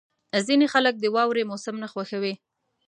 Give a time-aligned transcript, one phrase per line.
[0.47, 2.33] •ځینې خلک د واورې موسم نه خوښوي.